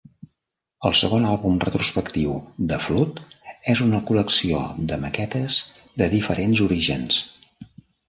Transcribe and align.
El 0.89 0.95
segon 0.99 1.27
àlbum 1.33 1.59
retrospectiu, 1.63 2.33
"The 2.73 2.81
Flood", 2.87 3.21
és 3.75 3.85
una 3.91 4.03
col·lecció 4.11 4.65
de 4.93 5.01
maquetes 5.07 5.63
de 6.05 6.13
diferents 6.19 6.67
orígens. 6.71 7.25